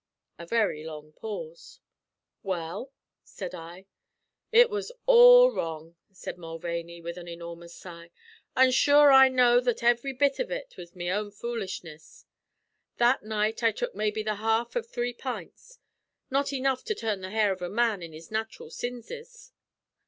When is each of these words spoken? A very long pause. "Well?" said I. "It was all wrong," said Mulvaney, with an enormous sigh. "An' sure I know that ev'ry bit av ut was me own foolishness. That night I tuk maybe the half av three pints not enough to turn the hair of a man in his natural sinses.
A 0.39 0.47
very 0.47 0.83
long 0.83 1.11
pause. 1.13 1.79
"Well?" 2.41 2.91
said 3.23 3.53
I. 3.53 3.85
"It 4.51 4.71
was 4.71 4.91
all 5.05 5.51
wrong," 5.53 5.95
said 6.11 6.39
Mulvaney, 6.39 7.01
with 7.01 7.17
an 7.17 7.27
enormous 7.27 7.75
sigh. 7.75 8.09
"An' 8.55 8.71
sure 8.71 9.11
I 9.11 9.27
know 9.29 9.59
that 9.59 9.83
ev'ry 9.83 10.13
bit 10.13 10.39
av 10.39 10.49
ut 10.49 10.75
was 10.75 10.95
me 10.95 11.11
own 11.11 11.29
foolishness. 11.29 12.25
That 12.97 13.21
night 13.21 13.61
I 13.61 13.71
tuk 13.71 13.93
maybe 13.93 14.23
the 14.23 14.35
half 14.41 14.75
av 14.75 14.87
three 14.89 15.13
pints 15.13 15.77
not 16.31 16.51
enough 16.51 16.83
to 16.85 16.95
turn 16.95 17.21
the 17.21 17.29
hair 17.29 17.51
of 17.53 17.61
a 17.61 17.69
man 17.69 18.01
in 18.01 18.11
his 18.11 18.31
natural 18.31 18.71
sinses. 18.71 19.51